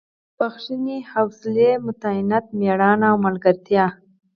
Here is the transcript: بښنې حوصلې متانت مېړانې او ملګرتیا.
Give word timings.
بښنې 0.37 0.97
حوصلې 1.11 1.71
متانت 1.85 2.45
مېړانې 2.57 3.05
او 3.11 3.17
ملګرتیا. 3.25 3.85